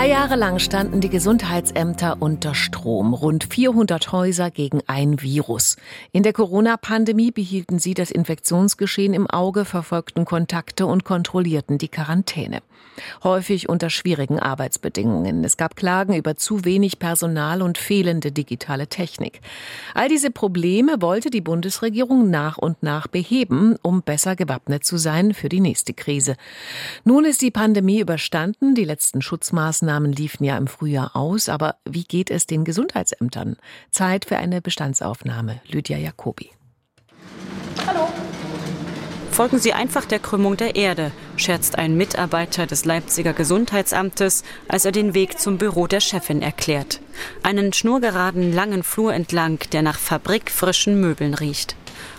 Drei 0.00 0.08
Jahre 0.08 0.36
lang 0.36 0.58
standen 0.58 1.02
die 1.02 1.10
Gesundheitsämter 1.10 2.16
unter 2.20 2.54
Strom. 2.54 3.12
Rund 3.12 3.44
400 3.44 4.12
Häuser 4.12 4.50
gegen 4.50 4.80
ein 4.86 5.20
Virus. 5.20 5.76
In 6.10 6.22
der 6.22 6.32
Corona-Pandemie 6.32 7.32
behielten 7.32 7.78
sie 7.78 7.92
das 7.92 8.10
Infektionsgeschehen 8.10 9.12
im 9.12 9.26
Auge, 9.26 9.66
verfolgten 9.66 10.24
Kontakte 10.24 10.86
und 10.86 11.04
kontrollierten 11.04 11.76
die 11.76 11.88
Quarantäne. 11.88 12.62
Häufig 13.22 13.68
unter 13.68 13.90
schwierigen 13.90 14.38
Arbeitsbedingungen. 14.38 15.44
Es 15.44 15.58
gab 15.58 15.76
Klagen 15.76 16.14
über 16.14 16.34
zu 16.34 16.64
wenig 16.64 16.98
Personal 16.98 17.60
und 17.60 17.76
fehlende 17.76 18.32
digitale 18.32 18.86
Technik. 18.86 19.42
All 19.92 20.08
diese 20.08 20.30
Probleme 20.30 21.02
wollte 21.02 21.28
die 21.28 21.42
Bundesregierung 21.42 22.30
nach 22.30 22.56
und 22.56 22.82
nach 22.82 23.06
beheben, 23.06 23.76
um 23.82 24.00
besser 24.00 24.34
gewappnet 24.34 24.84
zu 24.84 24.96
sein 24.96 25.34
für 25.34 25.50
die 25.50 25.60
nächste 25.60 25.92
Krise. 25.92 26.36
Nun 27.04 27.26
ist 27.26 27.42
die 27.42 27.50
Pandemie 27.50 28.00
überstanden. 28.00 28.74
Die 28.74 28.84
letzten 28.84 29.20
Schutzmaßnahmen 29.20 29.89
Maßnahmen 29.90 30.12
liefen 30.12 30.44
ja 30.44 30.56
im 30.56 30.68
Frühjahr 30.68 31.16
aus, 31.16 31.48
aber 31.48 31.74
wie 31.84 32.04
geht 32.04 32.30
es 32.30 32.46
den 32.46 32.64
Gesundheitsämtern? 32.64 33.56
Zeit 33.90 34.24
für 34.24 34.36
eine 34.36 34.60
Bestandsaufnahme. 34.60 35.60
Lydia 35.66 35.98
Jacobi. 35.98 36.50
Hallo. 37.86 38.08
Folgen 39.32 39.58
Sie 39.58 39.72
einfach 39.72 40.04
der 40.04 40.20
Krümmung 40.20 40.56
der 40.56 40.76
Erde, 40.76 41.10
scherzt 41.36 41.76
ein 41.76 41.96
Mitarbeiter 41.96 42.66
des 42.66 42.84
Leipziger 42.84 43.32
Gesundheitsamtes, 43.32 44.44
als 44.68 44.84
er 44.84 44.92
den 44.92 45.12
Weg 45.14 45.40
zum 45.40 45.58
Büro 45.58 45.88
der 45.88 46.00
Chefin 46.00 46.40
erklärt. 46.40 47.00
Einen 47.42 47.72
schnurgeraden 47.72 48.52
langen 48.52 48.84
Flur 48.84 49.12
entlang, 49.12 49.58
der 49.72 49.82
nach 49.82 49.98
fabrikfrischen 49.98 51.00
Möbeln 51.00 51.34
riecht. 51.34 51.74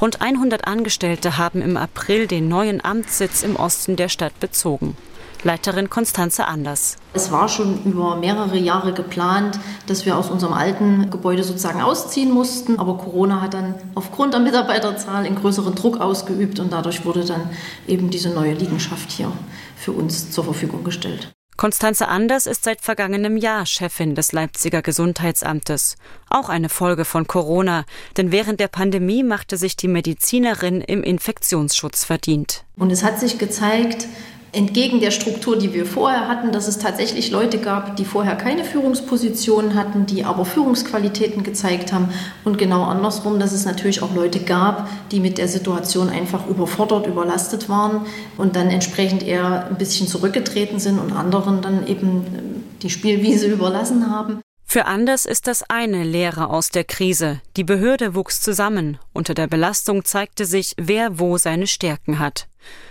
Rund 0.00 0.20
100 0.20 0.66
Angestellte 0.66 1.38
haben 1.38 1.62
im 1.62 1.78
April 1.78 2.26
den 2.26 2.48
neuen 2.48 2.84
Amtssitz 2.84 3.42
im 3.42 3.56
Osten 3.56 3.96
der 3.96 4.10
Stadt 4.10 4.38
bezogen. 4.38 4.96
Leiterin 5.42 5.90
Konstanze 5.90 6.46
Anders. 6.46 6.96
Es 7.12 7.30
war 7.30 7.48
schon 7.48 7.82
über 7.84 8.16
mehrere 8.16 8.56
Jahre 8.56 8.92
geplant, 8.92 9.58
dass 9.86 10.06
wir 10.06 10.16
aus 10.16 10.30
unserem 10.30 10.52
alten 10.52 11.10
Gebäude 11.10 11.44
sozusagen 11.44 11.82
ausziehen 11.82 12.30
mussten. 12.30 12.78
Aber 12.78 12.96
Corona 12.96 13.40
hat 13.40 13.54
dann 13.54 13.74
aufgrund 13.94 14.34
der 14.34 14.40
Mitarbeiterzahl 14.40 15.24
einen 15.24 15.36
größeren 15.36 15.74
Druck 15.74 16.00
ausgeübt 16.00 16.60
und 16.60 16.72
dadurch 16.72 17.04
wurde 17.04 17.24
dann 17.24 17.50
eben 17.86 18.10
diese 18.10 18.30
neue 18.30 18.54
Liegenschaft 18.54 19.10
hier 19.10 19.32
für 19.76 19.92
uns 19.92 20.30
zur 20.30 20.44
Verfügung 20.44 20.84
gestellt. 20.84 21.34
Konstanze 21.56 22.08
Anders 22.08 22.46
ist 22.46 22.64
seit 22.64 22.80
vergangenem 22.80 23.36
Jahr 23.36 23.64
Chefin 23.64 24.16
des 24.16 24.32
Leipziger 24.32 24.82
Gesundheitsamtes. 24.82 25.96
Auch 26.28 26.48
eine 26.48 26.68
Folge 26.68 27.04
von 27.04 27.28
Corona, 27.28 27.84
denn 28.16 28.32
während 28.32 28.58
der 28.58 28.66
Pandemie 28.66 29.22
machte 29.22 29.56
sich 29.56 29.76
die 29.76 29.86
Medizinerin 29.86 30.80
im 30.80 31.04
Infektionsschutz 31.04 32.04
verdient. 32.04 32.64
Und 32.76 32.90
es 32.90 33.04
hat 33.04 33.20
sich 33.20 33.38
gezeigt, 33.38 34.08
entgegen 34.54 35.00
der 35.00 35.10
Struktur, 35.10 35.58
die 35.58 35.72
wir 35.74 35.86
vorher 35.86 36.28
hatten, 36.28 36.52
dass 36.52 36.68
es 36.68 36.78
tatsächlich 36.78 37.30
Leute 37.30 37.58
gab, 37.58 37.96
die 37.96 38.04
vorher 38.04 38.36
keine 38.36 38.64
Führungspositionen 38.64 39.74
hatten, 39.74 40.06
die 40.06 40.24
aber 40.24 40.44
Führungsqualitäten 40.44 41.42
gezeigt 41.42 41.92
haben 41.92 42.08
und 42.44 42.58
genau 42.58 42.84
andersrum, 42.84 43.38
dass 43.38 43.52
es 43.52 43.64
natürlich 43.64 44.02
auch 44.02 44.14
Leute 44.14 44.40
gab, 44.40 44.88
die 45.10 45.20
mit 45.20 45.38
der 45.38 45.48
Situation 45.48 46.08
einfach 46.08 46.46
überfordert, 46.46 47.06
überlastet 47.06 47.68
waren 47.68 48.06
und 48.38 48.56
dann 48.56 48.68
entsprechend 48.68 49.22
eher 49.22 49.66
ein 49.66 49.76
bisschen 49.76 50.06
zurückgetreten 50.06 50.78
sind 50.78 50.98
und 50.98 51.12
anderen 51.12 51.60
dann 51.60 51.86
eben 51.86 52.64
die 52.82 52.90
Spielwiese 52.90 53.46
überlassen 53.52 54.10
haben. 54.10 54.43
Für 54.74 54.86
Anders 54.86 55.24
ist 55.24 55.46
das 55.46 55.62
eine 55.70 56.02
Lehre 56.02 56.50
aus 56.50 56.70
der 56.70 56.82
Krise. 56.82 57.40
Die 57.56 57.62
Behörde 57.62 58.16
wuchs 58.16 58.40
zusammen. 58.40 58.98
Unter 59.12 59.32
der 59.32 59.46
Belastung 59.46 60.04
zeigte 60.04 60.46
sich, 60.46 60.74
wer 60.76 61.20
wo 61.20 61.38
seine 61.38 61.68
Stärken 61.68 62.18
hat. 62.18 62.48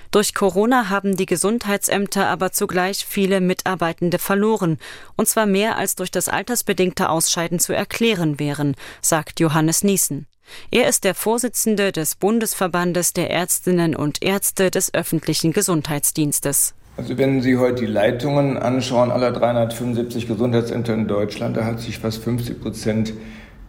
Durch 0.09 0.33
Corona 0.33 0.87
haben 0.87 1.17
die 1.17 1.25
Gesundheitsämter 1.25 2.27
aber 2.27 2.53
zugleich 2.53 3.05
viele 3.05 3.41
Mitarbeitende 3.41 4.17
verloren, 4.17 4.79
und 5.17 5.27
zwar 5.27 5.45
mehr 5.45 5.75
als 5.75 5.95
durch 5.95 6.09
das 6.09 6.29
altersbedingte 6.29 7.09
Ausscheiden 7.09 7.59
zu 7.59 7.73
erklären 7.73 8.39
wären, 8.39 8.75
sagt 9.01 9.41
Johannes 9.41 9.83
Niesen. 9.83 10.27
Er 10.71 10.87
ist 10.87 11.03
der 11.03 11.15
Vorsitzende 11.15 11.91
des 11.91 12.15
Bundesverbandes 12.15 13.11
der 13.11 13.29
Ärztinnen 13.29 13.93
und 13.93 14.23
Ärzte 14.23 14.71
des 14.71 14.93
öffentlichen 14.93 15.51
Gesundheitsdienstes. 15.51 16.75
Also 16.95 17.17
wenn 17.17 17.41
Sie 17.41 17.57
heute 17.57 17.85
die 17.85 17.91
Leitungen 17.91 18.55
anschauen 18.55 19.09
aller 19.09 19.31
375 19.31 20.27
Gesundheitsämter 20.27 20.93
in 20.93 21.07
Deutschland, 21.07 21.57
da 21.57 21.65
hat 21.65 21.79
sich 21.79 21.97
fast 21.97 22.23
50 22.23 22.61
Prozent 22.61 23.13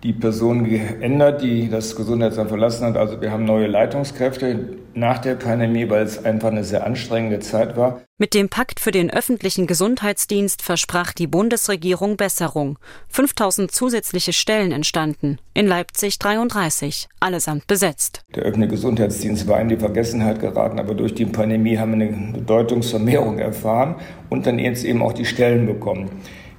die 0.04 0.12
Person 0.12 0.64
geändert, 0.64 1.40
die 1.40 1.70
das 1.70 1.96
Gesundheitsamt 1.96 2.50
verlassen 2.50 2.86
hat. 2.86 2.98
Also 2.98 3.22
wir 3.22 3.30
haben 3.30 3.46
neue 3.46 3.66
Leitungskräfte 3.66 4.76
nach 4.92 5.18
der 5.18 5.34
Pandemie, 5.34 5.88
weil 5.88 6.02
es 6.02 6.22
einfach 6.22 6.50
eine 6.50 6.62
sehr 6.62 6.86
anstrengende 6.86 7.40
Zeit 7.40 7.74
war. 7.78 8.02
Mit 8.18 8.34
dem 8.34 8.50
Pakt 8.50 8.80
für 8.80 8.90
den 8.90 9.10
öffentlichen 9.10 9.66
Gesundheitsdienst 9.66 10.60
versprach 10.60 11.14
die 11.14 11.26
Bundesregierung 11.26 12.18
Besserung. 12.18 12.78
5000 13.08 13.72
zusätzliche 13.72 14.34
Stellen 14.34 14.72
entstanden. 14.72 15.38
In 15.54 15.66
Leipzig 15.66 16.18
33, 16.18 17.08
allesamt 17.18 17.66
besetzt. 17.66 18.20
Der 18.34 18.42
öffentliche 18.42 18.72
Gesundheitsdienst 18.72 19.48
war 19.48 19.58
in 19.58 19.70
die 19.70 19.78
Vergessenheit 19.78 20.38
geraten, 20.38 20.78
aber 20.78 20.94
durch 20.94 21.14
die 21.14 21.24
Pandemie 21.24 21.78
haben 21.78 21.98
wir 21.98 22.06
eine 22.06 22.32
Bedeutungsvermehrung 22.34 23.38
erfahren 23.38 23.96
und 24.28 24.46
dann 24.46 24.58
jetzt 24.58 24.84
eben 24.84 25.00
auch 25.00 25.14
die 25.14 25.24
Stellen 25.24 25.66
bekommen. 25.66 26.10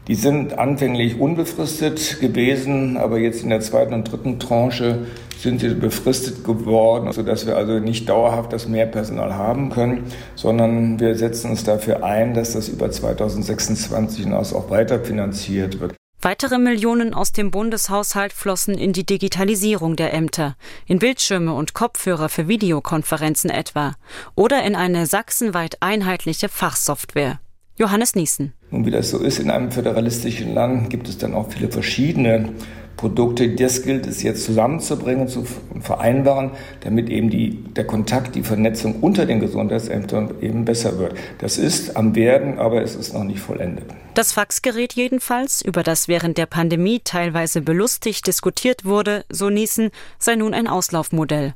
Die 0.07 0.15
sind 0.15 0.59
anfänglich 0.59 1.19
unbefristet 1.19 2.19
gewesen, 2.19 2.95
aber 2.97 3.17
jetzt 3.17 3.41
in 3.41 3.49
der 3.49 3.61
zweiten 3.61 3.93
und 3.95 4.11
dritten 4.11 4.37
Tranche 4.37 5.07
sind 5.39 5.61
sie 5.61 5.69
befristet 5.69 6.43
geworden, 6.43 7.11
sodass 7.11 7.47
wir 7.47 7.57
also 7.57 7.79
nicht 7.79 8.07
dauerhaft 8.07 8.53
das 8.53 8.67
Mehrpersonal 8.67 9.33
haben 9.33 9.71
können, 9.71 10.03
sondern 10.35 10.99
wir 10.99 11.15
setzen 11.15 11.49
uns 11.49 11.63
dafür 11.63 12.03
ein, 12.03 12.35
dass 12.35 12.53
das 12.53 12.69
über 12.69 12.91
2026 12.91 14.25
hinaus 14.25 14.53
auch 14.53 14.69
weiter 14.69 14.99
finanziert 14.99 15.79
wird. 15.79 15.95
Weitere 16.21 16.57
Millionen 16.57 17.13
aus 17.13 17.31
dem 17.31 17.51
Bundeshaushalt 17.51 18.33
flossen 18.33 18.75
in 18.75 18.93
die 18.93 19.05
Digitalisierung 19.05 19.95
der 19.95 20.13
Ämter, 20.13 20.55
in 20.85 20.99
Bildschirme 20.99 21.53
und 21.53 21.73
Kopfhörer 21.73 22.29
für 22.29 22.47
Videokonferenzen 22.47 23.49
etwa 23.49 23.93
oder 24.35 24.63
in 24.63 24.75
eine 24.75 25.05
sachsenweit 25.07 25.77
einheitliche 25.81 26.49
Fachsoftware. 26.49 27.39
Johannes 27.77 28.15
Niesen. 28.15 28.53
Und 28.71 28.85
wie 28.85 28.91
das 28.91 29.09
so 29.09 29.19
ist 29.19 29.39
in 29.39 29.49
einem 29.49 29.71
föderalistischen 29.71 30.53
Land, 30.53 30.89
gibt 30.89 31.09
es 31.09 31.17
dann 31.17 31.33
auch 31.33 31.51
viele 31.51 31.69
verschiedene 31.69 32.49
Produkte. 32.95 33.49
Das 33.49 33.83
gilt 33.83 34.07
es 34.07 34.23
jetzt 34.23 34.45
zusammenzubringen, 34.45 35.27
zu 35.27 35.45
vereinbaren, 35.81 36.51
damit 36.81 37.09
eben 37.09 37.29
die, 37.29 37.63
der 37.73 37.85
Kontakt, 37.85 38.35
die 38.35 38.43
Vernetzung 38.43 39.01
unter 39.01 39.25
den 39.25 39.39
Gesundheitsämtern 39.39 40.35
eben 40.41 40.65
besser 40.65 40.97
wird. 40.99 41.15
Das 41.39 41.57
ist 41.57 41.97
am 41.97 42.15
Werden, 42.15 42.59
aber 42.59 42.81
es 42.81 42.95
ist 42.95 43.13
noch 43.13 43.23
nicht 43.23 43.39
vollendet. 43.39 43.85
Das 44.13 44.31
Faxgerät 44.31 44.93
jedenfalls, 44.93 45.61
über 45.61 45.83
das 45.83 46.07
während 46.07 46.37
der 46.37 46.45
Pandemie 46.45 47.01
teilweise 47.03 47.61
belustigt 47.61 48.25
diskutiert 48.27 48.85
wurde, 48.85 49.25
so 49.29 49.49
Niesen, 49.49 49.91
sei 50.17 50.35
nun 50.35 50.53
ein 50.53 50.67
Auslaufmodell. 50.67 51.53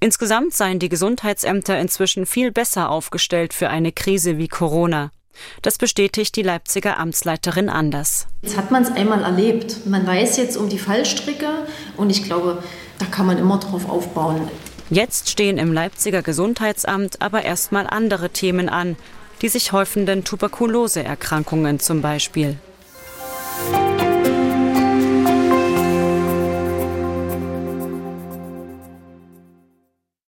Insgesamt 0.00 0.54
seien 0.54 0.78
die 0.78 0.88
Gesundheitsämter 0.88 1.78
inzwischen 1.78 2.26
viel 2.26 2.50
besser 2.50 2.90
aufgestellt 2.90 3.52
für 3.52 3.68
eine 3.68 3.92
Krise 3.92 4.38
wie 4.38 4.48
Corona. 4.48 5.10
Das 5.62 5.78
bestätigt 5.78 6.36
die 6.36 6.42
Leipziger 6.42 6.98
Amtsleiterin 6.98 7.68
anders. 7.68 8.26
Jetzt 8.42 8.56
hat 8.56 8.70
man 8.70 8.82
es 8.82 8.90
einmal 8.90 9.22
erlebt. 9.22 9.86
Man 9.86 10.06
weiß 10.06 10.36
jetzt 10.36 10.56
um 10.56 10.68
die 10.68 10.78
Fallstricke 10.78 11.66
und 11.96 12.10
ich 12.10 12.24
glaube, 12.24 12.62
da 12.98 13.06
kann 13.06 13.26
man 13.26 13.38
immer 13.38 13.58
drauf 13.58 13.88
aufbauen. 13.88 14.48
Jetzt 14.90 15.30
stehen 15.30 15.58
im 15.58 15.72
Leipziger 15.72 16.22
Gesundheitsamt 16.22 17.22
aber 17.22 17.42
erstmal 17.42 17.86
andere 17.86 18.30
Themen 18.30 18.68
an, 18.68 18.96
die 19.40 19.48
sich 19.48 19.72
häufenden 19.72 20.24
Tuberkuloseerkrankungen 20.24 21.78
zum 21.80 22.02
Beispiel. 22.02 22.58